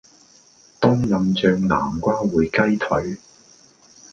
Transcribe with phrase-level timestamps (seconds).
[0.79, 3.17] 冬蔭醬南瓜燴雞腿